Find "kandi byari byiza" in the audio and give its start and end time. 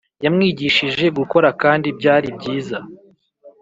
1.61-2.77